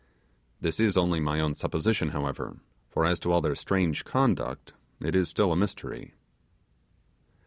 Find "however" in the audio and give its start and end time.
2.09-2.57